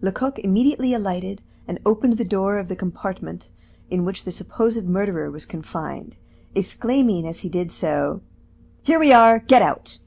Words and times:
Lecoq 0.00 0.38
immediately 0.38 0.94
alighted, 0.94 1.42
and 1.68 1.78
opened 1.84 2.16
the 2.16 2.24
door 2.24 2.56
of 2.56 2.68
the 2.68 2.74
compartment 2.76 3.50
in 3.90 4.06
which 4.06 4.24
the 4.24 4.30
supposed 4.30 4.88
murderer 4.88 5.30
was 5.30 5.44
confined, 5.44 6.16
exclaiming 6.54 7.28
as 7.28 7.40
he 7.40 7.50
did 7.50 7.70
so: 7.70 8.22
"Here 8.80 8.98
we 8.98 9.12
are, 9.12 9.38
get 9.38 9.60
out." 9.60 9.98